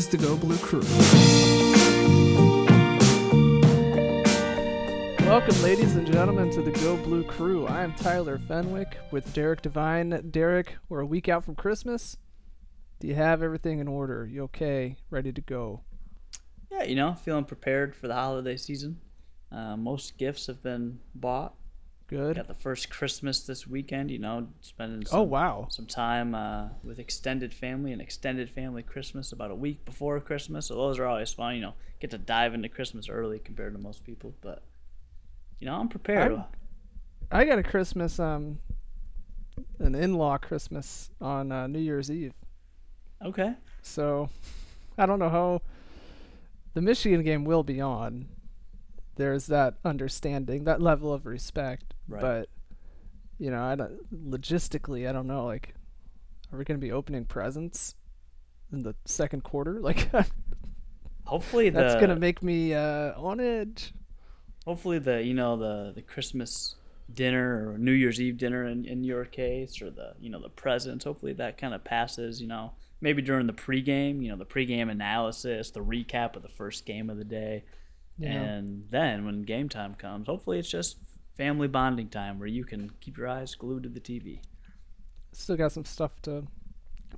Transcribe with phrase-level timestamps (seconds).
[0.00, 0.80] is the Go Blue Crew.
[5.26, 7.66] Welcome, ladies and gentlemen, to the Go Blue Crew.
[7.66, 10.30] I am Tyler Fenwick with Derek Devine.
[10.30, 12.16] Derek, we're a week out from Christmas.
[12.98, 14.26] Do you have everything in order?
[14.26, 14.96] You okay?
[15.10, 15.82] Ready to go?
[16.72, 19.02] Yeah, you know, feeling prepared for the holiday season.
[19.52, 21.56] Uh, most gifts have been bought.
[22.10, 22.34] Good.
[22.36, 24.10] Got the first Christmas this weekend.
[24.10, 25.68] You know, spending Oh, wow.
[25.70, 30.66] some time uh, with extended family and extended family Christmas about a week before Christmas.
[30.66, 31.54] So those are always fun.
[31.54, 34.34] You know, get to dive into Christmas early compared to most people.
[34.40, 34.64] But
[35.60, 36.32] you know, I'm prepared.
[36.32, 36.44] I'm-
[37.32, 38.58] I got a Christmas, um,
[39.78, 42.32] an in-law Christmas on uh, New Year's Eve.
[43.24, 43.54] okay.
[43.82, 44.28] So
[44.98, 45.62] I don't know how
[46.74, 48.26] the Michigan game will be on.
[49.16, 51.94] There's that understanding, that level of respect.
[52.08, 52.20] Right.
[52.20, 52.48] But
[53.38, 55.46] you know, I don't, logistically, I don't know.
[55.46, 55.74] Like,
[56.52, 57.94] are we going to be opening presents
[58.72, 59.80] in the second quarter?
[59.80, 60.10] Like,
[61.24, 63.92] Hopefully that's going to make me uh, on edge.
[64.64, 66.74] hopefully the you know the the Christmas
[67.12, 70.48] dinner or New Year's Eve dinner in, in your case or the you know the
[70.48, 74.46] presents hopefully that kind of passes you know maybe during the pregame you know the
[74.46, 77.64] pregame analysis the recap of the first game of the day
[78.20, 78.32] Yeah.
[78.32, 80.98] and then when game time comes hopefully it's just
[81.36, 84.40] family bonding time where you can keep your eyes glued to the TV
[85.32, 86.44] Still got some stuff to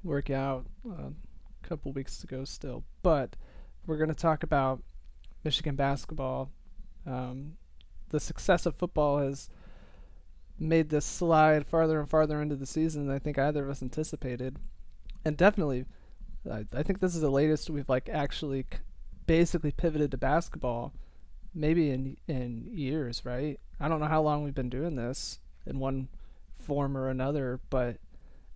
[0.04, 0.66] work out.
[0.88, 3.36] uh, A couple weeks to go still, but
[3.86, 4.82] we're going to talk about
[5.44, 6.50] Michigan basketball.
[7.06, 7.54] Um,
[8.10, 9.48] the success of football has
[10.58, 13.82] made this slide farther and farther into the season than I think either of us
[13.82, 14.58] anticipated,
[15.24, 15.86] and definitely,
[16.50, 18.78] I, I think this is the latest we've like actually c-
[19.32, 20.92] basically pivoted to basketball,
[21.54, 23.58] maybe in in years, right?
[23.80, 26.08] I don't know how long we've been doing this in one
[26.58, 27.96] form or another, but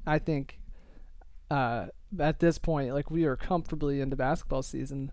[0.07, 0.59] I think
[1.51, 1.87] uh,
[2.21, 5.13] at this point, like we are comfortably into basketball season,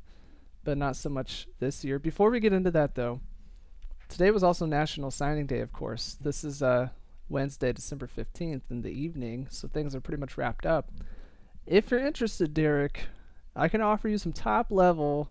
[0.66, 1.98] but not so much this year.
[1.98, 3.22] Before we get into that, though,
[4.10, 6.18] today was also National Signing Day, of course.
[6.20, 6.90] This is uh,
[7.30, 10.92] Wednesday, December 15th in the evening, so things are pretty much wrapped up.
[11.66, 13.06] If you're interested, Derek,
[13.56, 15.30] I can offer you some top level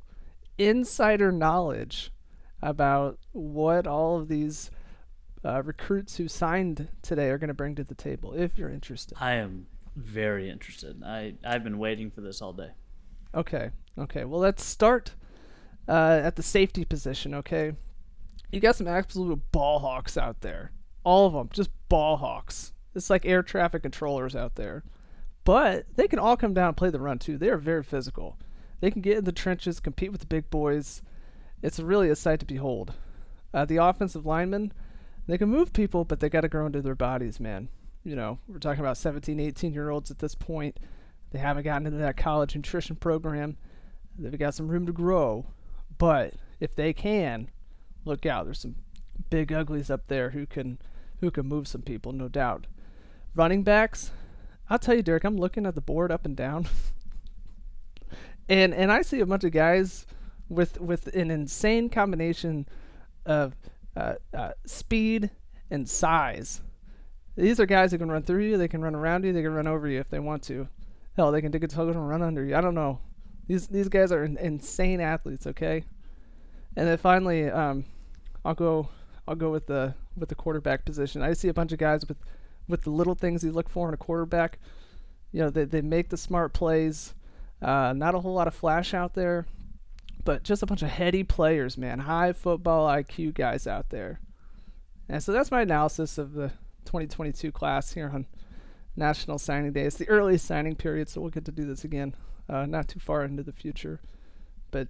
[0.58, 2.12] insider knowledge
[2.60, 4.70] about what all of these
[5.44, 9.16] uh, recruits who signed today are going to bring to the table if you're interested.
[9.20, 12.70] I am very interested I I've been waiting for this all day
[13.34, 13.70] Okay.
[13.98, 14.24] Okay.
[14.24, 15.14] Well, let's start
[15.88, 17.34] uh, at the safety position.
[17.34, 17.72] Okay.
[18.50, 20.72] You got some absolute ball hawks out there.
[21.04, 22.72] All of them, just ball hawks.
[22.94, 24.84] It's like air traffic controllers out there.
[25.44, 27.38] But they can all come down and play the run too.
[27.38, 28.38] They are very physical.
[28.82, 31.02] They can get in the trenches, compete with the big boys.
[31.62, 32.94] It's really a sight to behold.
[33.54, 34.72] Uh, the offensive linemen,
[35.28, 37.68] they can move people, but they got to grow into their bodies, man.
[38.02, 40.80] You know, we're talking about 17, 18 year olds at this point.
[41.30, 43.56] They haven't gotten into that college nutrition program.
[44.18, 45.46] They've got some room to grow.
[45.96, 47.50] But if they can,
[48.04, 48.46] look out.
[48.46, 48.74] There's some
[49.30, 50.80] big uglies up there who can
[51.20, 52.66] who can move some people, no doubt.
[53.36, 54.10] Running backs,
[54.68, 56.66] I'll tell you, Derek, I'm looking at the board up and down.
[58.52, 60.06] and and I see a bunch of guys
[60.48, 62.68] with with an insane combination
[63.24, 63.56] of
[63.96, 65.30] uh, uh, speed
[65.70, 66.60] and size.
[67.34, 69.54] These are guys who can run through you, they can run around you, they can
[69.54, 70.68] run over you if they want to.
[71.16, 72.54] Hell, they can dig a toe and run under you.
[72.54, 73.00] I don't know.
[73.46, 75.46] These these guys are in, insane athletes.
[75.46, 75.84] Okay.
[76.76, 77.86] And then finally, um,
[78.44, 78.88] I'll go
[79.26, 81.22] I'll go with the with the quarterback position.
[81.22, 82.18] I see a bunch of guys with
[82.68, 84.58] with the little things you look for in a quarterback.
[85.32, 87.14] You know, they they make the smart plays.
[87.62, 89.46] Uh, not a whole lot of flash out there,
[90.24, 92.00] but just a bunch of heady players, man.
[92.00, 94.20] High football IQ guys out there.
[95.08, 96.48] And so that's my analysis of the
[96.86, 98.26] 2022 class here on
[98.96, 99.82] National Signing Day.
[99.82, 102.14] It's the early signing period, so we'll get to do this again,
[102.48, 104.00] uh, not too far into the future.
[104.70, 104.88] But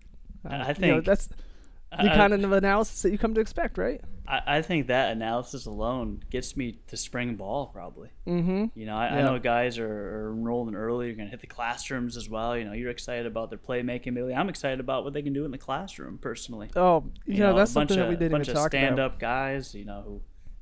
[0.48, 1.28] uh, I you know, think- that's
[2.00, 4.00] the I- kind of analysis that you come to expect, right?
[4.26, 8.10] I, I think that analysis alone gets me to spring ball probably.
[8.26, 8.66] Mm-hmm.
[8.78, 9.86] You know, I, I know guys are,
[10.28, 11.06] are enrolling early.
[11.08, 12.56] You're going to hit the classrooms as well.
[12.56, 14.34] You know, you're excited about their playmaking ability.
[14.34, 16.70] I'm excited about what they can do in the classroom personally.
[16.76, 19.18] Oh, you, know, that's a bunch something of, that we didn't bunch even of stand-up
[19.18, 19.74] guys.
[19.74, 20.20] You know, who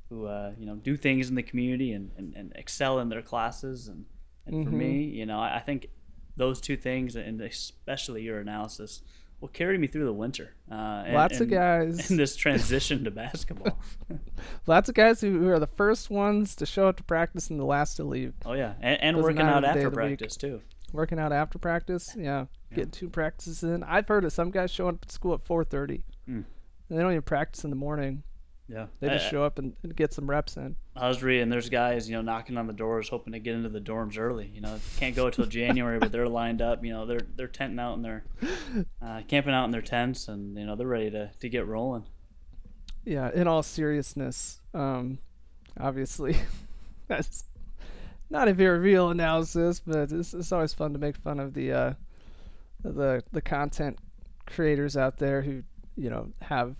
[0.09, 3.21] who uh, you know do things in the community and, and, and excel in their
[3.21, 3.87] classes.
[3.87, 4.05] And
[4.47, 4.77] and for Mhm.
[4.77, 5.87] me, you know, I, I think
[6.35, 9.03] those two things, and especially your analysis,
[9.41, 10.53] will carry me through the winter.
[10.71, 12.09] Uh, and, Lots of guys.
[12.11, 13.77] in this transition to basketball.
[14.67, 17.59] Lots of guys who, who are the first ones to show up to practice and
[17.59, 18.33] the last to leave.
[18.45, 20.19] Oh yeah, and, and working out after of the week.
[20.19, 20.61] practice too.
[20.93, 23.83] Working out after practice, yeah, getting two practices in.
[23.83, 26.43] I've heard of some guys showing up at school at 4:30, Mm.
[26.43, 26.45] and
[26.89, 28.23] they don't even practice in the morning.
[28.71, 30.77] Yeah, They just I- show up and, and get some reps in.
[30.95, 33.67] I was reading there's guys, you know, knocking on the doors hoping to get into
[33.67, 34.49] the dorms early.
[34.53, 36.83] You know, can't go until January, but they're lined up.
[36.85, 38.23] You know, they're they're tenting out in their
[39.01, 42.05] uh, camping out in their tents, and you know they're ready to, to get rolling.
[43.03, 45.19] Yeah, in all seriousness, um,
[45.79, 46.37] obviously,
[47.07, 47.45] that's
[48.29, 51.71] not a very real analysis, but it's, it's always fun to make fun of the
[51.73, 51.93] uh,
[52.83, 53.97] the the content
[54.45, 55.63] creators out there who
[55.97, 56.75] you know have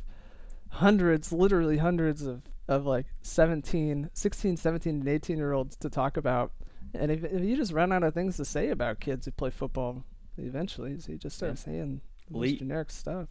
[0.71, 6.15] hundreds, literally hundreds of of like 17, 16, 17, and 18 year olds to talk
[6.15, 6.51] about.
[6.93, 9.49] And if, if you just run out of things to say about kids who play
[9.49, 10.05] football,
[10.37, 11.55] eventually, so you just start Yeah.
[11.55, 12.01] saying
[12.33, 12.59] Elite.
[12.59, 13.27] generic stuff.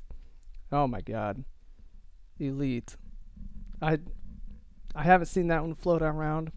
[0.71, 1.45] Oh my god,
[2.39, 2.97] elite!
[3.81, 3.99] I
[4.95, 6.53] I haven't seen that one float around.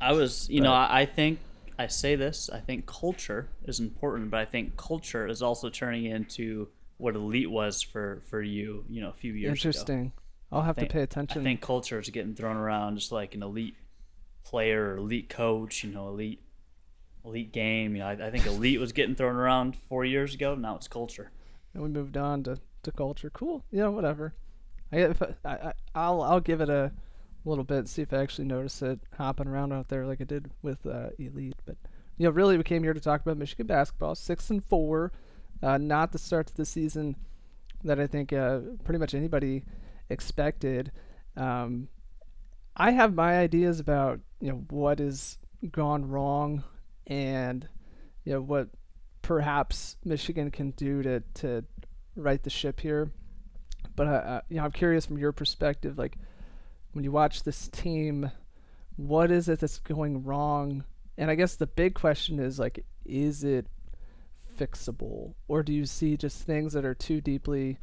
[0.00, 1.38] I was, you know, I, I think
[1.78, 2.48] I say this.
[2.52, 7.50] I think culture is important, but I think culture is also turning into what elite
[7.50, 9.68] was for for you, you know, a few years ago.
[9.68, 10.12] Interesting.
[10.50, 11.40] I'll have think- to pay attention.
[11.40, 13.76] I think culture is getting thrown around just like an elite
[14.44, 16.40] player, or elite coach, you know, elite
[17.24, 17.96] elite game.
[17.96, 20.54] You know, I, I think elite was getting thrown around four years ago.
[20.54, 21.30] Now it's culture.
[21.74, 23.30] and we moved on to, to culture.
[23.30, 23.64] Cool.
[23.70, 24.34] Yeah, whatever.
[24.92, 26.92] I, if I, I I'll I'll give it a
[27.44, 30.50] little bit see if I actually notice it hopping around out there like I did
[30.62, 31.56] with uh, elite.
[31.64, 31.76] But
[32.16, 34.14] you know, really, we came here to talk about Michigan basketball.
[34.14, 35.12] Six and four,
[35.62, 37.16] uh, not the start to the season
[37.84, 39.64] that I think uh, pretty much anybody
[40.08, 40.92] expected.
[41.36, 41.88] Um,
[42.76, 45.38] I have my ideas about you know what has
[45.70, 46.64] gone wrong
[47.06, 47.68] and
[48.24, 48.68] you know what
[49.22, 51.64] perhaps Michigan can do to to
[52.16, 53.10] right the ship here.
[53.94, 56.18] But uh, uh, you know, I'm curious from your perspective, like
[56.92, 58.30] when you watch this team,
[58.96, 60.84] what is it that's going wrong?
[61.18, 63.66] And I guess the big question is like, is it
[64.56, 67.78] fixable, or do you see just things that are too deeply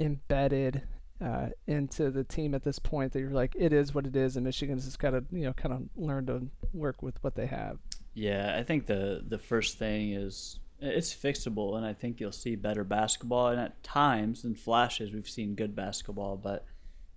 [0.00, 0.82] embedded
[1.20, 4.36] uh, into the team at this point that you're like, it is what it is,
[4.36, 7.46] and Michigan's just got to you know kind of learn to work with what they
[7.46, 7.78] have.
[8.14, 12.54] Yeah, I think the the first thing is it's fixable, and I think you'll see
[12.54, 13.48] better basketball.
[13.48, 16.64] And at times, in flashes, we've seen good basketball, but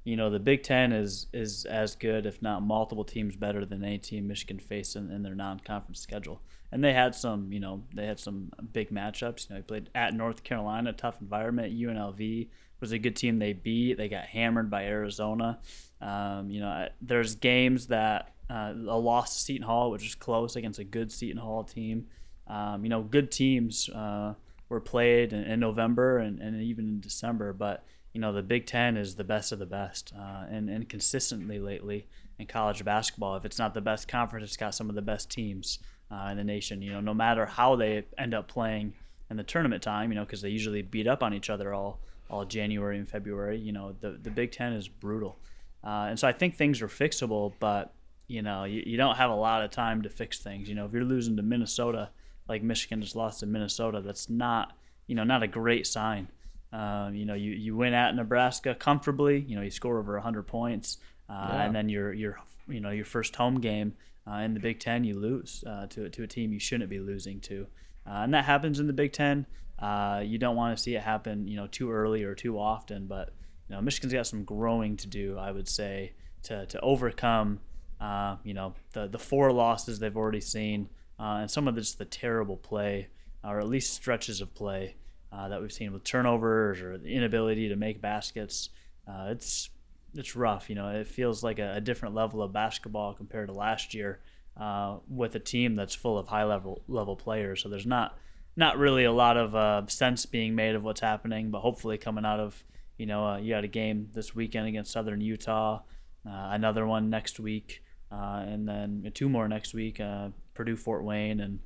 [0.04, 3.84] you know the Big Ten is is as good, if not multiple teams better than
[3.84, 6.42] any team Michigan faced in, in their non-conference schedule.
[6.71, 9.50] And they had some, you know, they had some big matchups.
[9.50, 11.73] You know, they played at North Carolina, tough environment.
[11.73, 12.47] UNLV
[12.79, 13.39] was a good team.
[13.39, 13.97] They beat.
[13.97, 15.59] They got hammered by Arizona.
[16.00, 20.56] Um, you know, there's games that uh, a loss to Seton Hall, which is close
[20.56, 22.07] against a good Seton Hall team.
[22.47, 24.33] Um, you know, good teams uh,
[24.69, 28.65] were played in, in November and, and even in December, but you know the Big
[28.65, 32.07] Ten is the best of the best, uh, and and consistently lately
[32.41, 35.29] in college basketball, if it's not the best conference, it's got some of the best
[35.29, 35.79] teams
[36.12, 36.81] uh, in the nation.
[36.81, 38.94] You know, no matter how they end up playing
[39.30, 42.00] in the tournament time, you know, because they usually beat up on each other all
[42.30, 43.58] all January and February.
[43.60, 45.38] You know, the the Big Ten is brutal,
[45.84, 47.94] uh, and so I think things are fixable, but
[48.28, 50.69] you know, you, you don't have a lot of time to fix things.
[50.69, 52.10] You know, if you're losing to Minnesota,
[52.48, 54.74] like Michigan just lost to Minnesota, that's not
[55.08, 56.28] you know not a great sign.
[56.74, 59.40] Um, you know, you, you win at Nebraska comfortably.
[59.40, 60.98] You know, you score over 100 points,
[61.30, 61.63] uh, Yeah.
[61.63, 63.94] and then your your you know your first home game
[64.27, 67.00] uh, in the Big Ten, you lose uh, to to a team you shouldn't be
[67.00, 67.68] losing to,
[68.06, 69.45] uh, and that happens in the Big Ten.
[69.79, 73.07] Uh, you don't want to see it happen, you know, too early or too often.
[73.07, 73.33] But
[73.68, 77.60] you know, Michigan's got some growing to do, I would say, to to overcome,
[78.00, 82.05] uh, you know, the the four losses they've already seen, and some of just the
[82.05, 83.07] terrible play,
[83.43, 84.96] or at least stretches of play
[85.31, 88.69] that we've seen with turnovers or the inability to make baskets.
[89.07, 89.69] It's
[90.15, 90.70] it's rough.
[90.70, 94.20] You know, it feels like a, a different level of basketball compared to last year
[94.58, 97.62] uh, with a team that's full of high level level players.
[97.62, 98.18] So there's not
[98.56, 101.51] not really a lot of uh, sense being made of what's happening.
[101.51, 102.63] But hopefully, coming out of
[102.98, 105.82] you know, uh, you had a game this weekend against Southern Utah,
[106.27, 111.03] uh, another one next week, uh, and then two more next week: uh, Purdue, Fort
[111.03, 111.60] Wayne, and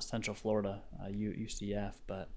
[0.00, 1.94] Central Florida, UCF.
[2.06, 2.28] But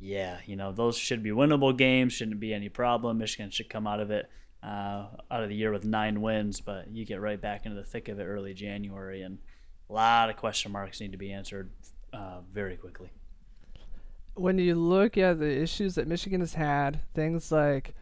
[0.00, 2.12] yeah, you know, those should be winnable games.
[2.12, 3.18] Shouldn't be any problem.
[3.18, 4.30] Michigan should come out of it
[4.64, 7.84] uh, out of the year with nine wins, but you get right back into the
[7.86, 9.38] thick of it early January, and
[9.90, 11.70] a lot of question marks need to be answered
[12.12, 13.10] uh, very quickly.
[14.34, 17.94] when you look at the issues that Michigan has had, things like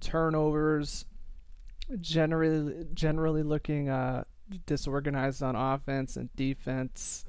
[0.00, 1.04] turnovers,
[2.00, 4.24] generally generally looking uh,
[4.66, 7.24] disorganized on offense and defense,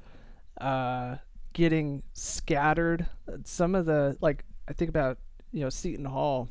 [0.59, 1.15] uh,
[1.53, 3.07] getting scattered.
[3.43, 5.19] Some of the like I think about
[5.51, 6.49] you know Seton Hall.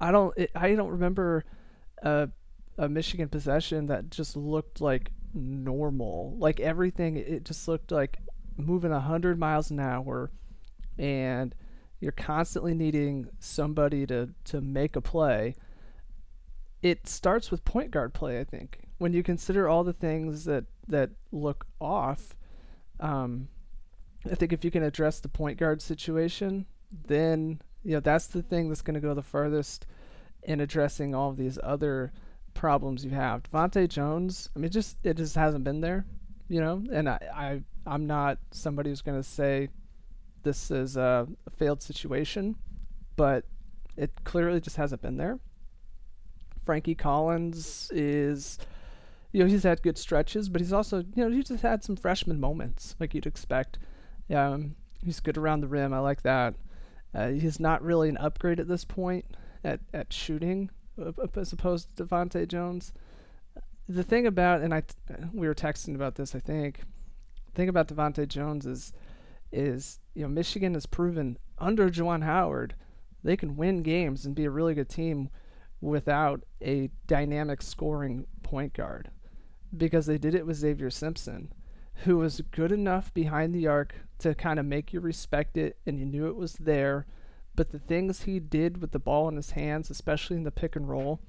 [0.00, 1.44] I don't it, I don't remember
[2.02, 2.28] a
[2.78, 6.36] a Michigan possession that just looked like normal.
[6.38, 8.18] Like everything, it just looked like
[8.56, 10.30] moving a hundred miles an hour
[10.98, 11.54] and
[12.00, 15.54] you're constantly needing somebody to, to make a play.
[16.82, 18.40] it starts with point guard play.
[18.40, 22.34] I think when you consider all the things that that look off,
[22.98, 23.48] um,
[24.30, 28.42] I think if you can address the point guard situation, then you know that's the
[28.42, 29.86] thing that's going to go the furthest
[30.42, 32.12] in addressing all of these other
[32.54, 33.42] problems you have.
[33.44, 36.04] DeVante' Jones, I mean, just it just hasn't been there,
[36.48, 36.82] you know.
[36.92, 39.68] And I, I I'm not somebody who's going to say
[40.42, 42.56] this is a, a failed situation,
[43.16, 43.44] but
[43.96, 45.38] it clearly just hasn't been there.
[46.64, 48.58] Frankie Collins is,
[49.32, 51.96] you know, he's had good stretches, but he's also, you know, he's just had some
[51.96, 53.78] freshman moments like you'd expect.
[54.32, 55.92] Um, he's good around the rim.
[55.92, 56.54] I like that.
[57.14, 59.24] Uh, he's not really an upgrade at this point
[59.64, 60.70] at, at shooting
[61.36, 62.92] as opposed to DeVante' Jones.
[63.88, 64.82] The thing about, and I,
[65.32, 66.82] we were texting about this, I think.
[67.46, 68.92] The thing about DeVante' Jones is,
[69.50, 72.74] is you know, Michigan has proven under Juwan Howard
[73.22, 75.28] they can win games and be a really good team
[75.80, 79.10] without a dynamic scoring point guard
[79.76, 81.52] because they did it with Xavier Simpson,
[82.04, 85.98] who was good enough behind the arc to kind of make you respect it and
[85.98, 87.06] you knew it was there.
[87.54, 90.76] But the things he did with the ball in his hands, especially in the pick
[90.76, 91.20] and roll,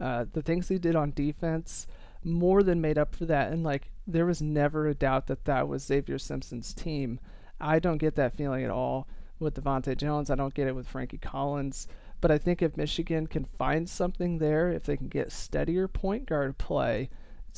[0.00, 1.86] uh, the things he did on defense,
[2.22, 3.52] more than made up for that.
[3.52, 7.20] And like, there was never a doubt that that was Xavier Simpson's team.
[7.60, 9.08] I don't get that feeling at all
[9.38, 10.30] with DeVante' Jones.
[10.30, 11.88] I don't get it with Frankie Collins.
[12.20, 16.26] But I think if Michigan can find something there, if they can get steadier point
[16.26, 17.10] guard play,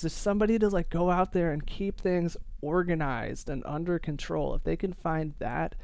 [0.02, 4.54] just somebody to like go out there and keep things organized and under control.
[4.54, 5.74] If they can find that,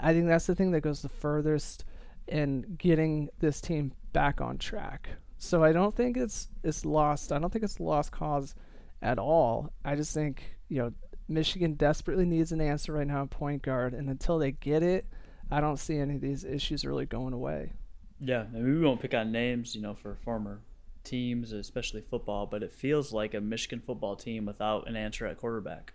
[0.00, 1.84] I think that's the thing that goes the furthest
[2.26, 5.08] in getting this team back on track.
[5.38, 7.32] So I don't think it's it's lost.
[7.32, 8.54] I don't think it's lost cause
[9.02, 9.70] at all.
[9.84, 10.92] I just think, you know,
[11.28, 15.06] Michigan desperately needs an answer right now at point guard and until they get it,
[15.50, 17.72] I don't see any of these issues really going away.
[18.20, 20.60] Yeah, I mean, we won't pick on names, you know, for former
[21.04, 25.38] teams, especially football, but it feels like a Michigan football team without an answer at
[25.38, 25.92] quarterback.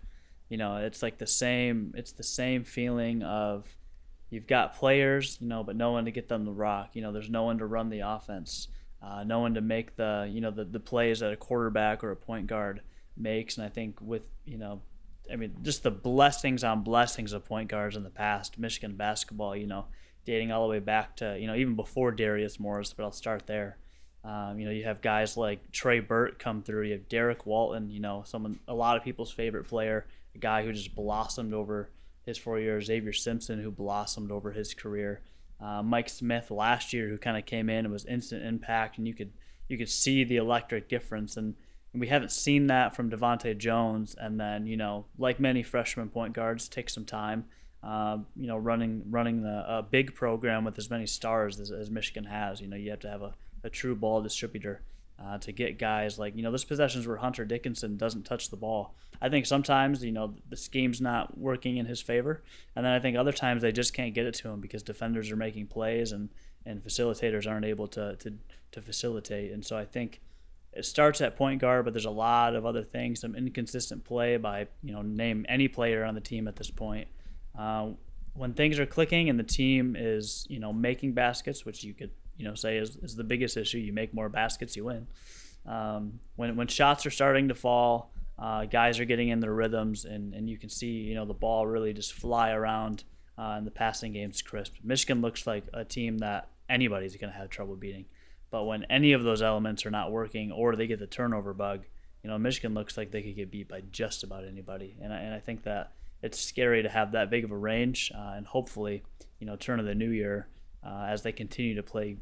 [0.48, 1.94] You know, it's like the same.
[1.96, 3.76] It's the same feeling of
[4.30, 6.90] you've got players, you know, but no one to get them the rock.
[6.94, 8.68] You know, there's no one to run the offense,
[9.02, 12.10] uh, no one to make the you know the the plays that a quarterback or
[12.10, 12.80] a point guard
[13.16, 13.56] makes.
[13.56, 14.82] And I think with you know,
[15.32, 19.54] I mean, just the blessings on blessings of point guards in the past, Michigan basketball.
[19.54, 19.86] You know
[20.24, 23.46] dating all the way back to you know even before Darius Morris, but I'll start
[23.46, 23.78] there.
[24.24, 26.86] Um, you know, you have guys like Trey Burke come through.
[26.86, 27.90] You have Derrick Walton.
[27.90, 31.90] You know, someone a lot of people's favorite player, a guy who just blossomed over
[32.24, 32.86] his four years.
[32.86, 35.22] Xavier Simpson, who blossomed over his career.
[35.60, 39.06] Uh, Mike Smith last year, who kind of came in and was instant impact, and
[39.06, 39.32] you could
[39.68, 41.36] you could see the electric difference.
[41.36, 41.54] And,
[41.92, 44.14] and we haven't seen that from DeVante' Jones.
[44.18, 47.46] And then you know, like many freshman point guards, take some time
[47.82, 51.90] uh, you know, running running the, a big program with as many stars as, as
[51.90, 52.60] Michigan has.
[52.60, 54.82] You know, you have to have a, a true ball distributor
[55.22, 58.56] uh, to get guys like you know there's possessions where Hunter Dickinson doesn't touch the
[58.56, 58.94] ball.
[59.20, 62.42] I think sometimes you know the scheme's not working in his favor,
[62.74, 65.30] and then I think other times they just can't get it to him because defenders
[65.30, 66.30] are making plays and
[66.64, 68.34] and facilitators aren't able to to
[68.72, 69.52] to facilitate.
[69.52, 70.20] And so I think
[70.72, 74.36] it starts at point guard, but there's a lot of other things, some inconsistent play
[74.36, 77.08] by you know name any player on the team at this point.
[77.58, 77.90] Uh,
[78.34, 82.10] when things are clicking and the team is, you know, making baskets, which you could,
[82.40, 85.06] you know, say is, is the biggest issue, you make more baskets, you win.
[85.66, 90.06] Um, when, when shots are starting to fall, uh, guys are getting in their rhythms,
[90.06, 93.04] and, and you can see, you know, the ball really just fly around
[93.38, 94.74] uh, and the passing game's crisp.
[94.82, 98.06] Michigan looks like a team that anybody's going to have trouble beating.
[98.50, 101.84] But when any of those elements are not working or they get the turnover bug,
[102.22, 104.96] you know, Michigan looks like they could get beat by just about anybody.
[105.02, 105.92] And I, and I think that
[106.22, 108.10] it's scary to have that big of a range.
[108.14, 109.02] Uh, and hopefully,
[109.38, 110.48] you know, turn of the new year,
[110.84, 112.16] uh, as they continue to play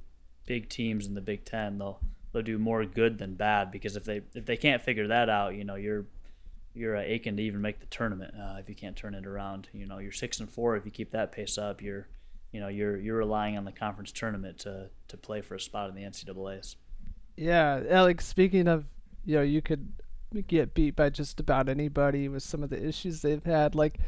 [0.49, 2.01] big teams in the Big Ten, they'll
[2.33, 3.71] they'll do more good than bad.
[3.71, 6.07] Because if they if they can't figure that out, you know, you're
[6.75, 9.69] you're uh, aching to even make the tournament uh, if you can't turn it around.
[9.73, 11.83] You know, you're six and four if you keep that pace up.
[11.83, 12.09] You're
[12.51, 15.91] you know you're you're relying on the conference tournament to to play for a spot
[15.91, 16.77] in the NCAA's.
[17.37, 18.27] Yeah, Alex.
[18.27, 18.87] Speaking of,
[19.25, 19.93] you know, you could
[20.47, 23.75] get beat by just about anybody with some of the issues they've had.
[23.75, 23.99] Like,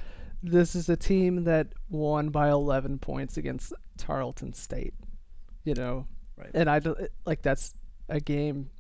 [0.42, 4.94] this is a team that won by 11 points against Tarleton State,
[5.64, 6.06] you know?
[6.40, 6.50] Right.
[6.54, 6.80] And I
[7.25, 7.75] like, that's
[8.09, 8.70] a game,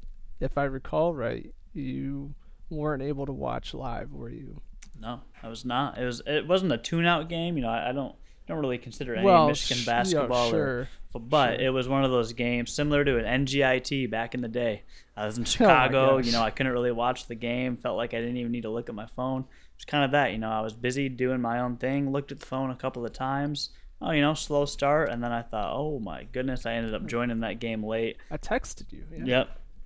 [0.40, 2.34] if I recall right, you
[2.70, 4.60] weren't able to watch live, were you?
[4.98, 5.98] No, I was not.
[5.98, 6.20] It was.
[6.26, 7.56] It wasn't a tune-out game.
[7.56, 8.14] You know, I, I don't
[8.46, 10.46] don't really consider any well, Michigan basketball.
[10.46, 11.66] Yeah, sure, or, but sure.
[11.66, 14.82] it was one of those games similar to an NGIT back in the day.
[15.16, 16.10] I was in oh Chicago.
[16.12, 17.76] Oh you know, I couldn't really watch the game.
[17.76, 19.42] Felt like I didn't even need to look at my phone.
[19.42, 20.32] It was kind of that.
[20.32, 22.12] You know, I was busy doing my own thing.
[22.12, 23.70] Looked at the phone a couple of times.
[24.02, 27.06] Oh, you know, slow start, and then I thought, oh my goodness, I ended up
[27.06, 28.16] joining that game late.
[28.30, 29.04] I texted you.
[29.12, 29.24] Yeah.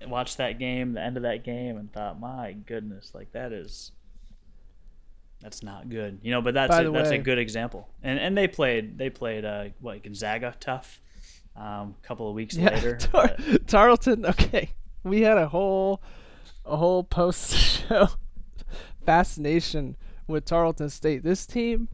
[0.01, 0.09] Yep.
[0.09, 3.91] watched that game, the end of that game, and thought, my goodness, like that is
[5.45, 6.41] that's not good, you know.
[6.41, 7.89] But that's a, that's a good example.
[8.03, 11.01] And and they played they played uh, what Gonzaga tough.
[11.57, 14.27] Um, a couple of weeks yeah, later, Tar- Tarleton.
[14.27, 14.71] Okay,
[15.05, 16.03] we had a whole
[16.65, 17.55] a whole post
[17.89, 18.09] show
[19.05, 21.23] fascination with Tarleton State.
[21.23, 21.89] This team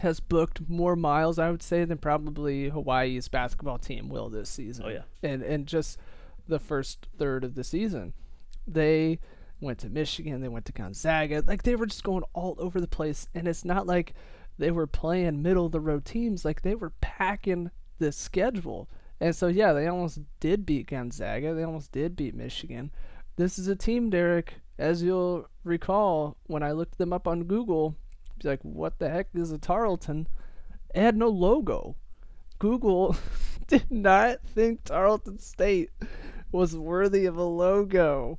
[0.00, 4.84] has booked more miles, I would say, than probably Hawaii's basketball team will this season.
[4.86, 5.98] Oh yeah, and and just
[6.48, 8.14] the first third of the season,
[8.66, 9.18] they
[9.60, 12.88] went to Michigan, they went to Gonzaga, like they were just going all over the
[12.88, 14.14] place, and it's not like
[14.58, 18.88] they were playing middle of the road teams, like they were packing the schedule.
[19.20, 22.90] And so yeah, they almost did beat Gonzaga, they almost did beat Michigan.
[23.36, 27.96] This is a team, Derek, as you'll recall, when I looked them up on Google,
[28.44, 30.26] like, what the heck is a Tarleton?
[30.94, 31.96] It had no logo.
[32.58, 33.16] Google
[33.66, 35.90] did not think Tarleton State
[36.52, 38.38] was worthy of a logo.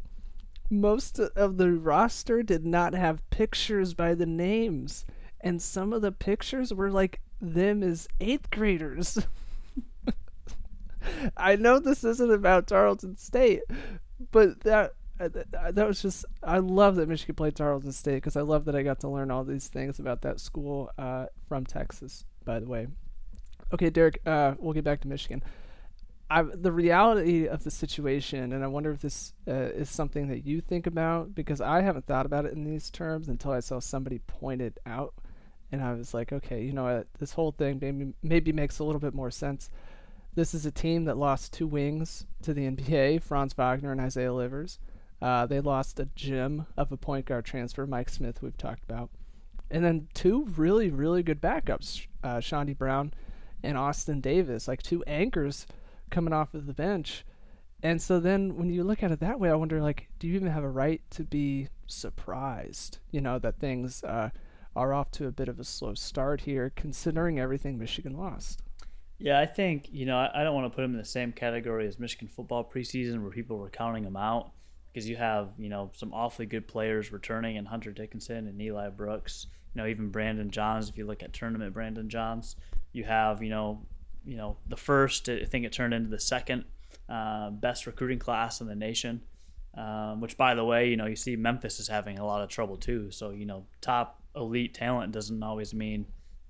[0.70, 5.06] Most of the roster did not have pictures by the names,
[5.42, 9.26] and some of the pictures were like them as eighth graders.
[11.38, 13.64] I know this isn't about Tarleton State,
[14.32, 14.94] but that
[15.28, 18.84] that was just I love that Michigan played Tarleton State because I love that I
[18.84, 22.26] got to learn all these things about that school uh, from Texas.
[22.44, 22.88] By the way,
[23.74, 25.44] okay, Derek, uh, we'll get back to Michigan.
[26.30, 30.46] I, the reality of the situation, and I wonder if this uh, is something that
[30.46, 33.80] you think about because I haven't thought about it in these terms until I saw
[33.80, 35.14] somebody point it out,
[35.74, 38.86] and I was like, okay, you know what, this whole thing maybe maybe makes a
[38.86, 39.70] little bit more sense.
[40.34, 44.34] This is a team that lost two wings to the NBA, Franz Wagner and Isaiah
[44.34, 44.80] Livers.
[45.22, 49.10] Uh, they lost a gem of a point guard transfer, Mike Smith, we've talked about.
[49.70, 53.14] And then two really, really good backups, uh, Chaundee Brown
[53.64, 55.68] and Austin Davis, like two anchors
[56.10, 57.24] coming off of the bench.
[57.84, 60.36] And so then when you look at it that way, I wonder, like, do you
[60.36, 64.30] even have a right to be surprised, you know, that things uh,
[64.76, 68.62] are off to a bit of a slow start here, considering everything Michigan lost?
[69.20, 71.32] Yeah, I think, you know, I, I don't want to put them in the same
[71.32, 74.52] category as Michigan football preseason where people were counting them out
[74.92, 78.90] because you have you know some awfully good players returning and Hunter Dickinson and Eli
[78.90, 79.48] Brooks.
[79.74, 80.90] You know even Brandon Johns.
[80.90, 82.56] If you look at tournament Brandon Johns,
[82.92, 83.82] you have you know
[84.26, 85.30] you know the first.
[85.30, 86.66] I think it turned into the second
[87.10, 89.22] uh, best recruiting class in the nation.
[89.74, 92.50] Um, which by the way, you know you see Memphis is having a lot of
[92.50, 93.12] trouble too.
[93.12, 96.06] So you know top elite talent doesn't always mean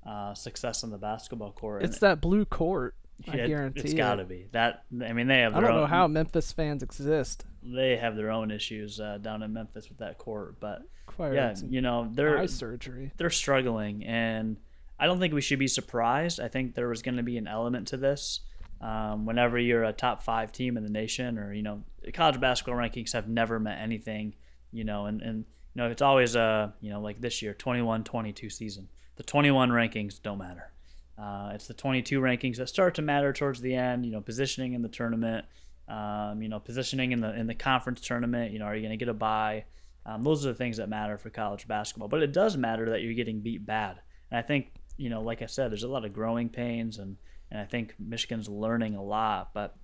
[0.06, 1.84] uh, success on the basketball court.
[1.84, 2.96] It's and that blue court.
[3.32, 4.86] I yeah, guarantee it's got to be that.
[5.06, 5.56] I mean, they have.
[5.56, 9.44] I don't own, know how Memphis fans exist they have their own issues uh, down
[9.44, 10.60] in Memphis with that court.
[10.60, 13.12] But Quite yeah, you know they're eye surgery.
[13.18, 14.58] They're struggling, and
[15.00, 16.40] I don't think we should be surprised.
[16.40, 18.42] I think there was going to be an element to this.
[18.82, 22.76] Um, whenever you're a top five team in the nation, or you know, college basketball
[22.76, 24.36] rankings have never meant anything.
[24.72, 25.46] You know, and and
[25.76, 28.90] you know it's always a you know like this year 21-22 season.
[29.18, 30.72] The 21 rankings don't matter.
[31.18, 34.06] Uh, it's the 22 rankings that start to matter towards the end.
[34.06, 35.46] You know, positioning in the tournament
[35.92, 38.54] um, you know, positioning in the in the conference tournament.
[38.54, 39.66] You know, are you going to get a bye?
[40.06, 42.08] Um, those are the things that matter for college basketball.
[42.08, 44.00] But it does matter that you're getting beat bad.
[44.32, 47.18] And I think, you know, like I said, there's a lot of growing pains, and
[47.52, 49.54] and I think Michigan's learning a lot.
[49.54, 49.76] But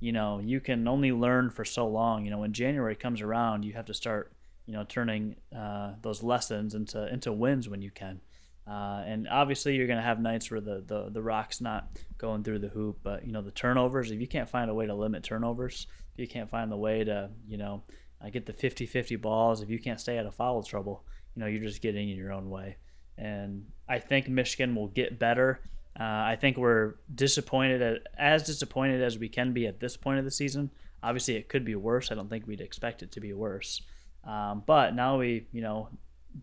[0.00, 2.24] you know, you can only learn for so long.
[2.24, 4.32] You know, when January comes around, you have to start,
[4.66, 8.20] you know, turning uh, those lessons into into wins when you can.
[8.66, 12.44] Uh, and obviously, you're going to have nights where the, the, the rock's not going
[12.44, 12.98] through the hoop.
[13.02, 16.20] But, you know, the turnovers, if you can't find a way to limit turnovers, if
[16.20, 17.82] you can't find the way to, you know,
[18.24, 21.40] uh, get the 50 50 balls, if you can't stay out of foul trouble, you
[21.40, 22.76] know, you're just getting in your own way.
[23.18, 25.60] And I think Michigan will get better.
[25.98, 30.18] Uh, I think we're disappointed, at, as disappointed as we can be at this point
[30.18, 30.70] of the season.
[31.02, 32.10] Obviously, it could be worse.
[32.10, 33.82] I don't think we'd expect it to be worse.
[34.24, 35.88] Um, but now we, you know,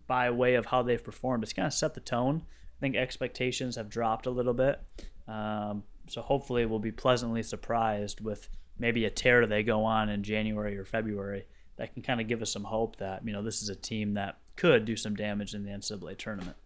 [0.06, 1.42] by way of how they've performed.
[1.42, 2.42] It's kind of set the tone.
[2.46, 4.80] I think expectations have dropped a little bit.
[5.28, 8.48] Um, so hopefully we'll be pleasantly surprised with
[8.78, 11.44] maybe a tear they go on in January or February
[11.76, 14.14] that can kind of give us some hope that you know this is a team
[14.14, 16.56] that could do some damage in the NCAA tournament.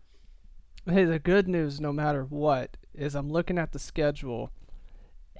[0.86, 4.50] Hey, the good news, no matter what, is I'm looking at the schedule,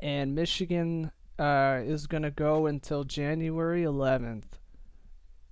[0.00, 4.44] and Michigan uh, is going to go until January 11th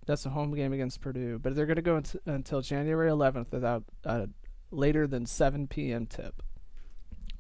[0.07, 3.85] that's a home game against Purdue, but they're going to go until January 11th without
[4.05, 4.29] a
[4.71, 6.07] later than 7 p.m.
[6.07, 6.43] tip.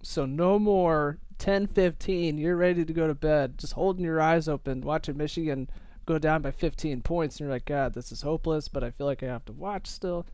[0.02, 2.38] So no more 10-15.
[2.38, 5.68] You're ready to go to bed, just holding your eyes open, watching Michigan
[6.04, 8.68] go down by 15 points, and you're like, God, this is hopeless.
[8.68, 10.26] But I feel like I have to watch still.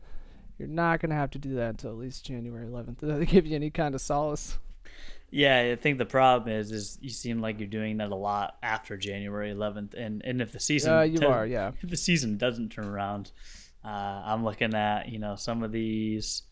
[0.57, 2.97] You're not going to have to do that until at least January 11th.
[2.97, 4.59] Did that give you any kind of solace?
[5.31, 8.57] Yeah, I think the problem is is you seem like you're doing that a lot
[8.63, 11.71] after January 11th, and and if the season Uh, you are, yeah.
[11.81, 13.31] if the season doesn't turn around,
[13.83, 13.87] uh,
[14.25, 16.43] I'm looking at you know some of these.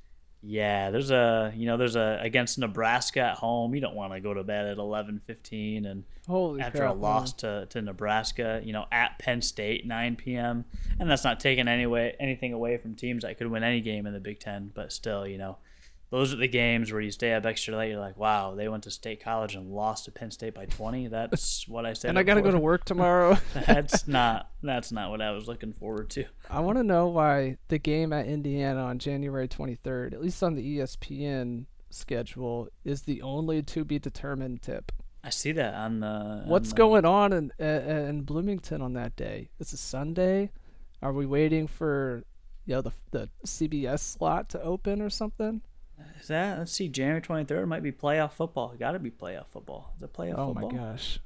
[0.44, 3.74] Yeah, there's a you know there's a against Nebraska at home.
[3.74, 7.34] You don't want to go to bed at 11:15 and Holy after crap, a loss
[7.34, 10.66] to, to Nebraska, you know, at Penn State, 9 p.m.
[11.00, 14.06] And that's not taking any way, anything away from teams that could win any game
[14.06, 15.58] in the Big Ten, but still, you know,
[16.10, 17.90] those are the games where you stay up extra late.
[17.92, 21.08] You're like, wow, they went to State College and lost to Penn State by 20.
[21.08, 22.10] That's what I said.
[22.10, 23.38] And I got to go to work tomorrow.
[23.68, 26.26] that's not that's not what I was looking forward to.
[26.50, 30.56] I want to know why the game at Indiana on January 23rd, at least on
[30.56, 34.92] the ESPN schedule, is the only to be determined tip.
[35.24, 36.08] I see that on the.
[36.08, 39.50] on What's the- going on in in Bloomington on that day?
[39.60, 40.52] It's a Sunday.
[41.02, 42.24] Are we waiting for
[42.66, 45.62] you know the the CBS slot to open or something?
[46.20, 46.58] Is that?
[46.58, 46.90] Let's see.
[46.90, 48.74] January 23rd might be playoff football.
[48.80, 49.94] Got to be playoff football.
[49.96, 50.72] Is it playoff oh football?
[50.72, 51.20] my gosh.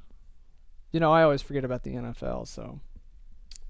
[0.92, 2.80] You know, I always forget about the NFL, so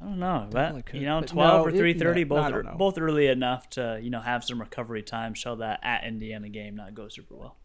[0.02, 0.48] I don't know.
[0.50, 1.00] Definitely But could.
[1.02, 4.00] you know, twelve no, or three thirty, yeah, both I are, both early enough to
[4.02, 7.58] you know have some recovery time, so that at Indiana game not go super well.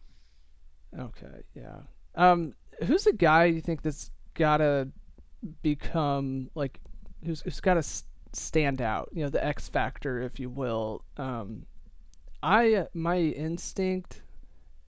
[0.97, 1.79] Okay, yeah.
[2.13, 2.53] Um,
[2.85, 4.89] who's the guy you think that's gotta
[5.63, 6.79] become like,
[7.25, 7.83] who's who's gotta
[8.33, 9.09] stand out?
[9.13, 11.03] You know, the X factor, if you will.
[11.17, 11.65] Um,
[12.47, 14.21] I my instinct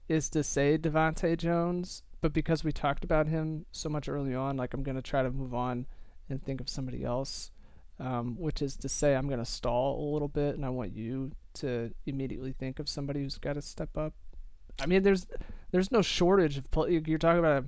[0.08, 4.56] is to say DeVante' Jones, but because we talked about him so much early on,
[4.56, 5.86] like I'm gonna try to move on
[6.30, 7.50] and think of somebody else.
[7.98, 11.32] Um, which is to say, I'm gonna stall a little bit, and I want you
[11.54, 14.14] to immediately think of somebody who's got to step up.
[14.80, 15.26] I mean, there's
[15.70, 16.64] there's no shortage of.
[16.88, 17.66] You're talking about a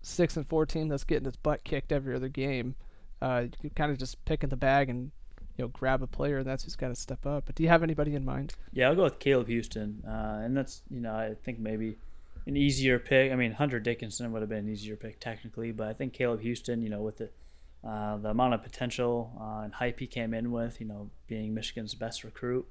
[0.00, 2.74] six and four team that's getting its butt kicked every other game.
[3.20, 5.10] Uh, you kind of just pick in the bag and
[5.56, 7.44] you know grab a player, and that's who's got to step up.
[7.46, 8.54] But do you have anybody in mind?
[8.72, 11.96] Yeah, I'll go with Caleb Houston, uh, and that's you know I think maybe
[12.46, 13.32] an easier pick.
[13.32, 16.40] I mean, Hunter Dickinson would have been an easier pick technically, but I think Caleb
[16.40, 17.30] Houston, you know, with the
[17.86, 21.54] uh, the amount of potential uh, and hype he came in with, you know, being
[21.54, 22.66] Michigan's best recruit.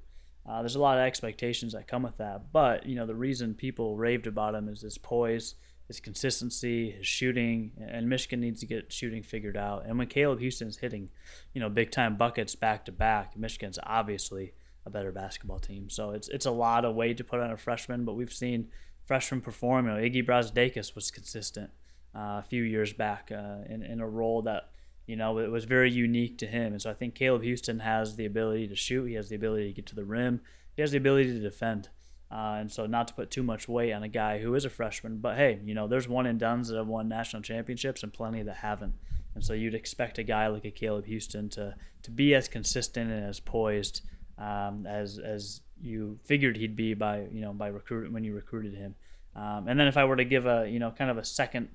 [0.46, 3.54] Uh, there's a lot of expectations that come with that, but you know the reason
[3.54, 5.54] people raved about him is his poise,
[5.86, 9.84] his consistency, his shooting, and Michigan needs to get shooting figured out.
[9.86, 11.10] And when Caleb Houston's hitting,
[11.54, 14.52] you know, big time buckets back to back, Michigan's obviously
[14.84, 15.88] a better basketball team.
[15.88, 18.68] So it's it's a lot of weight to put on a freshman, but we've seen
[19.04, 19.86] freshmen perform.
[19.86, 21.70] You know, Iggy Brazdeikis was consistent
[22.14, 24.70] uh, a few years back uh, in in a role that
[25.06, 26.72] you know it was very unique to him.
[26.72, 29.04] And so I think Caleb Houston has the ability to shoot.
[29.04, 30.40] He has the ability to get to the rim.
[30.74, 31.88] He has the ability to defend.
[32.30, 34.70] Uh, and so not to put too much weight on a guy who is a
[34.70, 38.12] freshman, but hey, you know, there's one and dones that have won national championships and
[38.12, 38.94] plenty that haven't.
[39.36, 43.10] And so you'd expect a guy like a Caleb Houston to to be as consistent
[43.10, 44.00] and as poised
[44.38, 48.74] um, as as you figured he'd be by you know by recruit when you recruited
[48.74, 48.94] him.
[49.34, 51.68] Um, and then if I were to give a you know kind of a second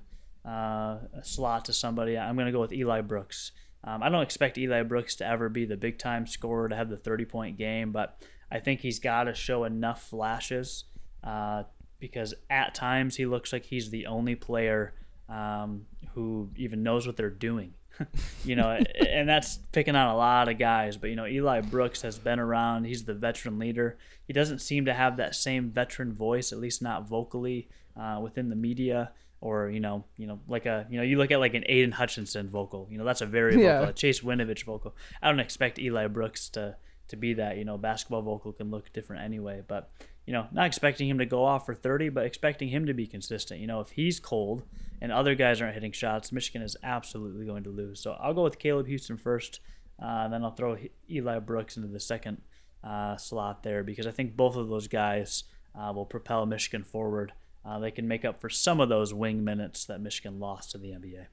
[0.44, 3.52] uh, a slot to somebody, I'm going to go with Eli Brooks.
[3.84, 6.88] Um, I don't expect Eli Brooks to ever be the big time scorer to have
[6.88, 8.20] the 30 point game, but
[8.52, 10.84] I think he's got to show enough flashes
[11.24, 11.62] uh,
[11.98, 14.92] because at times he looks like he's the only player
[15.28, 17.72] um, who even knows what they're doing.
[18.44, 18.70] you know,
[19.06, 20.96] and that's picking on a lot of guys.
[20.96, 22.84] But you know, Eli Brooks has been around.
[22.84, 23.98] He's the veteran leader.
[24.26, 28.48] He doesn't seem to have that same veteran voice, at least not vocally uh, within
[28.50, 29.12] the media.
[29.42, 31.92] Or you know, you know, like a you know, you look at like an Aidan
[31.92, 32.86] Hutchinson vocal.
[32.90, 33.78] You know, that's a very Yeah.
[33.80, 33.90] vocal.
[33.90, 34.94] A Chase Winovich vocal.
[35.20, 36.76] I don't expect Eli Brooks to
[37.08, 37.56] to be that.
[37.56, 39.62] You know, basketball vocal can look different anyway.
[39.66, 39.90] But
[40.26, 43.06] you know, not expecting him to go off for 30, but expecting him to be
[43.06, 43.60] consistent.
[43.60, 44.62] You know, if he's cold
[45.00, 48.00] and other guys aren't hitting shots, Michigan is absolutely going to lose.
[48.00, 49.60] So I'll go with Caleb Houston first,
[50.00, 50.76] uh, then I'll throw
[51.10, 52.40] Eli Brooks into the second
[52.84, 55.44] uh, slot there because I think both of those guys
[55.78, 57.32] uh, will propel Michigan forward.
[57.64, 60.78] Uh, they can make up for some of those wing minutes that Michigan lost to
[60.78, 61.26] the NBA.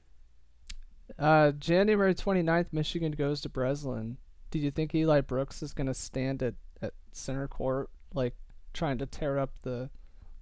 [1.17, 4.17] Uh, January 29th, Michigan goes to Breslin.
[4.52, 8.36] Do you think Eli Brooks is going to stand at, at center court, like
[8.74, 9.90] trying to tear up the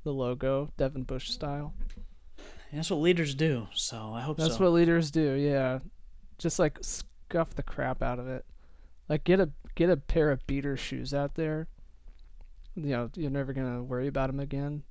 [0.04, 1.74] the logo, Devin Bush style?
[2.72, 3.68] That's what leaders do.
[3.74, 4.64] So I hope That's so.
[4.64, 5.34] what leaders do.
[5.34, 5.80] Yeah,
[6.38, 8.46] just like scuff the crap out of it.
[9.10, 11.68] Like get a get a pair of beater shoes out there.
[12.76, 14.84] You know you're never gonna worry about them again,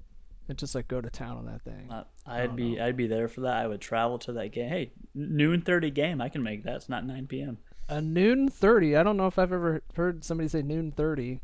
[0.48, 1.90] and just like go to town on that thing.
[1.90, 2.84] Uh, I I'd be know.
[2.84, 3.56] I'd be there for that.
[3.56, 4.68] I would travel to that game.
[4.68, 6.20] Hey, noon thirty game.
[6.20, 6.76] I can make that.
[6.76, 7.58] It's not nine p.m.
[7.88, 8.96] A noon thirty.
[8.96, 11.40] I don't know if I've ever heard somebody say noon thirty.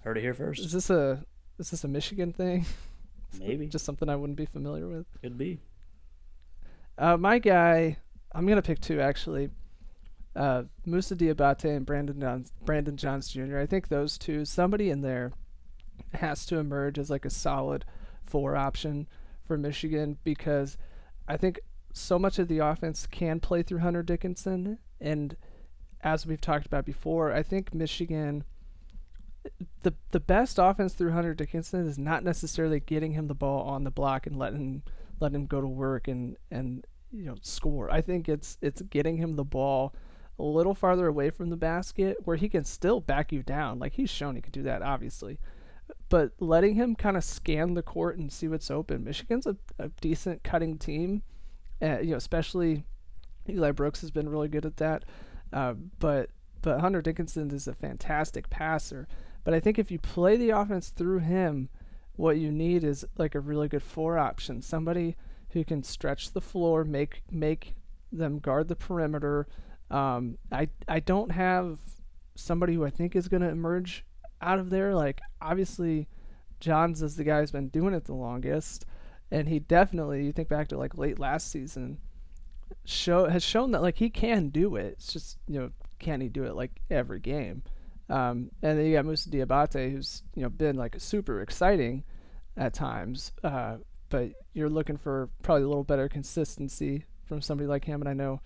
[0.00, 0.60] Heard it here first.
[0.60, 1.24] Is this a
[1.58, 2.66] is this a Michigan thing?
[3.40, 5.06] Maybe Just something I wouldn't be familiar with.
[5.22, 5.58] could be.
[6.98, 7.98] Uh, my guy,
[8.32, 9.50] I'm gonna pick two actually.
[10.34, 13.58] Uh, Moussa Diabate and Brandon Johns, Brandon Johns Jr.
[13.58, 15.32] I think those two, somebody in there,
[16.12, 17.86] has to emerge as like a solid
[18.22, 19.06] four option
[19.46, 20.76] for Michigan because
[21.26, 21.60] I think
[21.94, 24.78] so much of the offense can play through Hunter Dickinson.
[25.00, 25.36] And
[26.02, 28.44] as we've talked about before, I think Michigan
[29.82, 33.84] the the best offense through Hunter Dickinson is not necessarily getting him the ball on
[33.84, 34.82] the block and letting
[35.20, 37.90] let him go to work and and you know score.
[37.90, 39.94] I think it's it's getting him the ball
[40.38, 43.78] a little farther away from the basket where he can still back you down.
[43.78, 45.38] Like he's shown he can do that, obviously.
[46.08, 49.04] But letting him kind of scan the court and see what's open.
[49.04, 51.22] Michigan's a, a decent cutting team,
[51.80, 52.84] uh, you know, especially
[53.48, 55.04] Eli Brooks has been really good at that.
[55.52, 56.30] Uh, but
[56.62, 59.06] but Hunter Dickinson is a fantastic passer.
[59.44, 61.68] But I think if you play the offense through him,
[62.16, 65.16] what you need is like a really good four option, somebody
[65.50, 67.74] who can stretch the floor, make make
[68.10, 69.46] them guard the perimeter.
[69.90, 71.78] Um, I I don't have
[72.34, 74.04] somebody who I think is going to emerge
[74.40, 74.94] out of there.
[74.94, 76.08] Like obviously,
[76.60, 78.84] Johns is the guy who's been doing it the longest,
[79.30, 80.24] and he definitely.
[80.24, 81.98] You think back to like late last season,
[82.86, 84.94] show has shown that like he can do it.
[84.98, 87.62] It's just you know can he do it like every game?
[88.08, 92.04] Um, and then you got Moussa Diabate, who's you know been like super exciting
[92.56, 93.76] at times, uh,
[94.08, 98.00] but you're looking for probably a little better consistency from somebody like him.
[98.00, 98.40] And I know,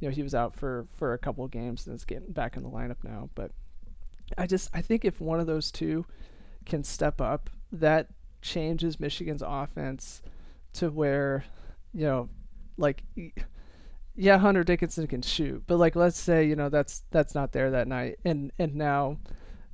[0.00, 2.56] you know, he was out for for a couple of games and is getting back
[2.56, 3.28] in the lineup now.
[3.34, 3.52] But
[4.38, 6.06] I just I think if one of those two
[6.64, 8.08] can step up, that
[8.40, 10.22] changes Michigan's offense
[10.74, 11.44] to where,
[11.92, 12.28] you know,
[12.78, 13.04] like
[14.14, 17.70] yeah, Hunter Dickinson can shoot, but like let's say you know that's that's not there
[17.70, 19.18] that night, and and now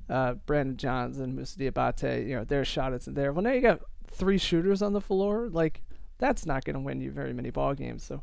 [0.08, 3.32] uh, Brandon Johns and Moussa Diabate, you know their shot isn't there.
[3.32, 5.48] Well, now you got three shooters on the floor.
[5.50, 5.82] Like
[6.18, 8.04] that's not going to win you very many ball games.
[8.04, 8.22] So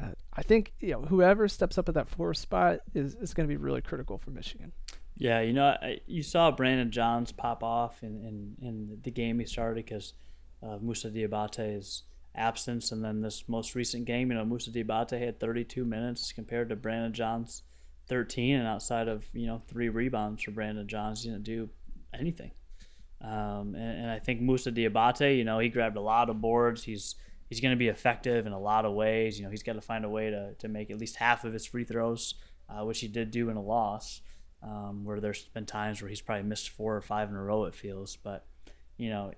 [0.00, 3.48] uh, I think you know whoever steps up at that four spot is is going
[3.48, 4.72] to be really critical for Michigan.
[5.16, 9.40] Yeah, you know, I, you saw Brandon Johns pop off in in, in the game
[9.40, 10.14] he started because
[10.62, 12.92] uh, Diabate Diabate's absence.
[12.92, 16.76] And then this most recent game, you know, Moussa Diabate had 32 minutes compared to
[16.76, 17.62] Brandon Johns
[18.08, 18.56] 13.
[18.56, 21.68] And outside of, you know, three rebounds for Brandon Johns, didn't do
[22.18, 22.52] anything.
[23.20, 26.84] Um, and, and, I think Moussa Diabate, you know, he grabbed a lot of boards.
[26.84, 27.16] He's
[27.48, 29.38] he's going to be effective in a lot of ways.
[29.38, 31.52] You know, he's got to find a way to, to make at least half of
[31.52, 32.34] his free throws,
[32.68, 34.20] uh, which he did do in a loss,
[34.62, 37.64] um, where there's been times where he's probably missed four or five in a row,
[37.64, 38.16] it feels.
[38.16, 38.46] But,
[38.96, 39.32] you know,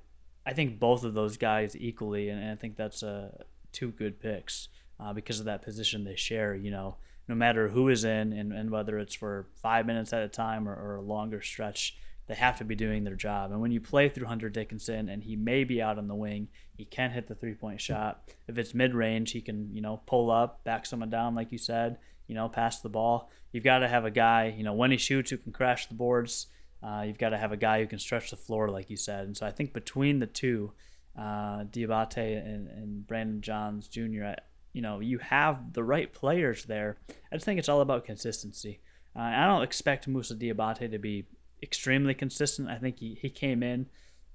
[0.46, 3.30] I think both of those guys equally, and, and I think that's uh,
[3.72, 6.54] two good picks uh, because of that position they share.
[6.54, 6.96] You know,
[7.28, 10.68] no matter who is in, and, and whether it's for five minutes at a time
[10.68, 13.50] or, or a longer stretch, they have to be doing their job.
[13.50, 16.48] And when you play through Hunter Dickinson, and he may be out on the wing,
[16.76, 18.22] he can hit the three point shot.
[18.48, 21.58] If it's mid range, he can you know pull up, back someone down, like you
[21.58, 21.98] said.
[22.26, 23.28] You know, pass the ball.
[23.50, 25.94] You've got to have a guy, you know, when he shoots, who can crash the
[25.94, 26.46] boards
[26.82, 29.26] uh, you've got to have a guy who can stretch the floor, like you said.
[29.26, 30.72] And so I think between the two,
[31.18, 34.36] uh, Diabate and, and Brandon Johns Jr., I,
[34.72, 36.96] you know, you have the right players there.
[37.10, 38.80] I just think it's all about consistency.
[39.16, 41.26] Uh, I don't expect Moussa Diabate to be
[41.62, 42.68] extremely consistent.
[42.68, 43.86] I think he, he came in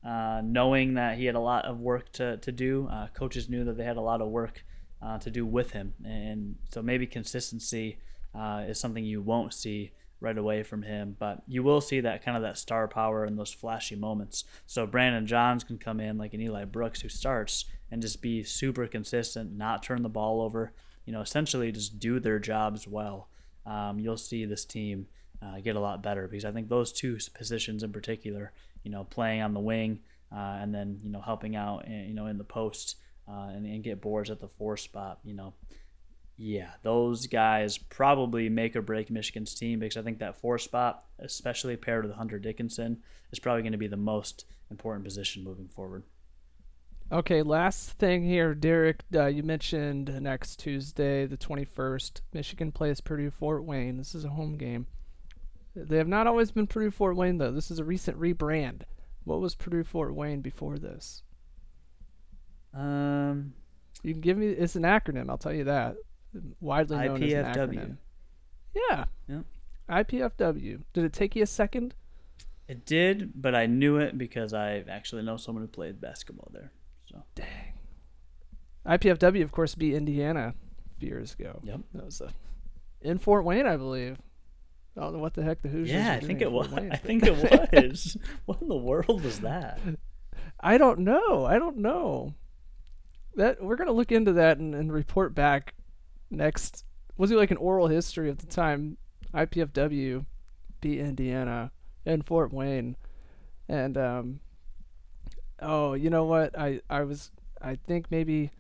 [0.05, 2.87] uh, knowing that he had a lot of work to, to do.
[2.91, 4.63] Uh, coaches knew that they had a lot of work
[5.01, 5.93] uh, to do with him.
[6.05, 7.97] And so maybe consistency
[8.35, 11.15] uh, is something you won't see right away from him.
[11.19, 14.43] But you will see that kind of that star power in those flashy moments.
[14.65, 18.43] So Brandon Johns can come in like an Eli Brooks who starts and just be
[18.43, 20.73] super consistent, not turn the ball over.
[21.05, 23.29] You know, essentially just do their jobs well.
[23.65, 25.07] Um, you'll see this team
[25.41, 29.03] uh, get a lot better because I think those two positions in particular, you know,
[29.03, 29.99] playing on the wing
[30.31, 32.97] uh, and then you know helping out, eh, you know, in the post
[33.27, 35.19] uh, and, and get boards at the four spot.
[35.23, 35.53] You know,
[36.37, 41.05] yeah, those guys probably make or break Michigan's team because I think that four spot,
[41.19, 45.69] especially paired with Hunter Dickinson, is probably going to be the most important position moving
[45.69, 46.03] forward.
[47.11, 49.01] Okay, last thing here, Derek.
[49.13, 53.97] Uh, you mentioned next Tuesday, the 21st, Michigan plays Purdue Fort Wayne.
[53.97, 54.87] This is a home game.
[55.75, 57.51] They have not always been Purdue Fort Wayne, though.
[57.51, 58.81] This is a recent rebrand.
[59.23, 61.21] What was Purdue Fort Wayne before this?
[62.73, 63.53] Um,
[64.03, 64.47] you can give me.
[64.47, 65.29] It's an acronym.
[65.29, 65.95] I'll tell you that
[66.59, 67.33] widely known IPFW.
[67.33, 67.97] as an acronym.
[68.73, 69.05] Yeah.
[69.27, 69.41] Yeah.
[69.89, 70.81] IPFW.
[70.93, 71.95] Did it take you a second?
[72.67, 76.71] It did, but I knew it because I actually know someone who played basketball there.
[77.09, 77.73] So dang.
[78.85, 80.53] IPFW, of course, beat Indiana
[80.95, 81.59] a few years ago.
[81.63, 81.79] Yep.
[81.93, 82.31] That was a,
[83.01, 84.17] in Fort Wayne, I believe.
[84.97, 85.91] I don't know what the heck the Hoosiers.
[85.91, 86.71] Yeah, I think it was.
[86.73, 88.17] I think it was.
[88.45, 89.79] what in the world was that?
[90.59, 91.45] I don't know.
[91.45, 92.33] I don't know.
[93.35, 95.74] That we're gonna look into that and, and report back
[96.35, 96.83] next
[97.17, 98.97] was it like an oral history of the time
[99.33, 100.25] IPFW
[100.81, 101.71] beat Indiana
[102.05, 102.95] in Fort Wayne,
[103.67, 104.39] and um,
[105.61, 106.57] oh, you know what?
[106.57, 108.51] I I was I think maybe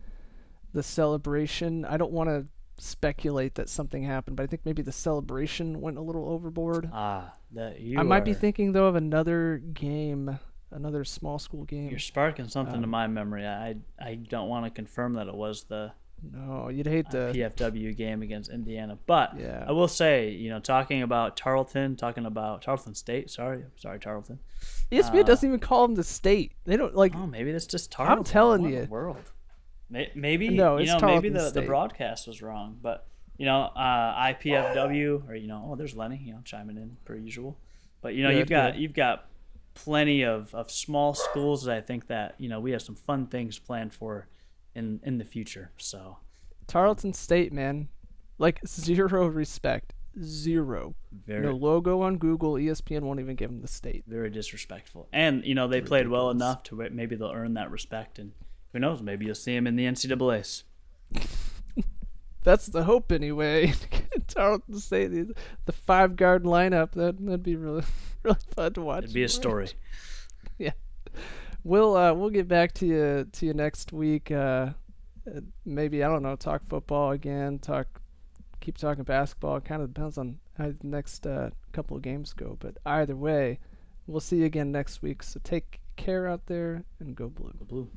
[0.73, 1.85] the celebration.
[1.85, 5.97] I don't want to speculate that something happened, but I think maybe the celebration went
[5.97, 6.89] a little overboard.
[6.91, 10.39] Ah, that you I might be thinking though of another game,
[10.71, 11.89] another small school game.
[11.89, 13.45] You're sparking something to Um, my memory.
[13.45, 17.95] I I don't want to confirm that it was the No, you'd hate the PFW
[17.95, 19.63] game against Indiana, but yeah.
[19.67, 23.29] I will say, you know, talking about Tarleton, talking about Tarleton State.
[23.29, 24.39] Sorry, sorry, Tarleton.
[24.91, 26.53] ESPN uh, doesn't even call them the state.
[26.65, 27.13] They don't like.
[27.15, 28.17] Oh, maybe that's just Tarleton.
[28.19, 28.81] I'm telling What you.
[28.81, 29.31] the world.
[29.89, 31.67] Maybe No, you know maybe Tarleton the, the State.
[31.67, 33.05] broadcast was wrong, but
[33.37, 37.15] you know uh, IPFW or you know oh there's Lenny you know chiming in per
[37.15, 37.55] usual,
[38.01, 38.81] but you know Good, you've got good.
[38.81, 39.27] you've got
[39.75, 43.27] plenty of, of small schools that I think that you know we have some fun
[43.27, 44.27] things planned for
[44.75, 45.71] in in the future.
[45.77, 46.17] So
[46.67, 47.89] Tarleton State, man,
[48.37, 50.95] like zero respect, zero.
[51.25, 52.53] very No logo on Google.
[52.53, 54.03] ESPN won't even give them the state.
[54.07, 58.19] very disrespectful, and you know they played well enough to maybe they'll earn that respect,
[58.19, 58.33] and
[58.73, 60.63] who knows maybe you'll see them in the NCAA's.
[62.43, 63.73] That's the hope anyway.
[64.27, 65.33] Tarleton State, the,
[65.65, 66.91] the five guard lineup.
[66.91, 67.83] That that'd be really
[68.23, 69.03] really fun to watch.
[69.05, 69.69] It'd be a story.
[71.65, 74.29] We'll uh we'll get back to you to you next week.
[74.29, 74.69] Uh,
[75.65, 76.35] maybe I don't know.
[76.35, 77.57] Talk football again.
[77.57, 77.87] Talk.
[78.61, 79.59] Keep talking basketball.
[79.61, 82.55] Kind of depends on how the next uh, couple of games go.
[82.59, 83.59] But either way,
[84.05, 85.23] we'll see you again next week.
[85.23, 87.53] So take care out there and go blue.
[87.67, 87.89] Blue.